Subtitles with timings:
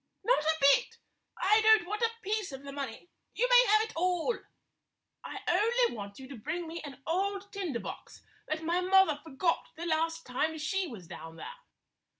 [0.23, 0.97] "Not a bit!
[1.37, 3.09] I don't want a piece of the money.
[3.35, 4.35] You may have it all.
[5.23, 9.63] I only want you to bring me an old tinder box that my mother forgot
[9.77, 11.53] the last time she was down there."